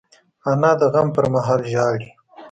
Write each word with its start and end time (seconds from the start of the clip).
انا 0.51 0.71
د 0.79 0.81
غم 0.93 1.07
پر 1.15 1.25
مهال 1.33 1.61
ژاړي 1.71 2.09